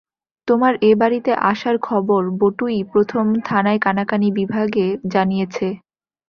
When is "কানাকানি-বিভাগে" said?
3.79-4.85